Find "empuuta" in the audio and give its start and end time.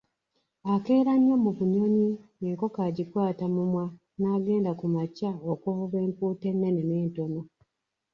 6.05-6.45